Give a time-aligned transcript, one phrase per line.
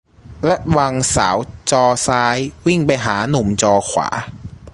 [0.47, 1.37] ระวังสาว
[1.71, 4.07] จอซ้ายวิ่งไปหาหนุ่มจอขวา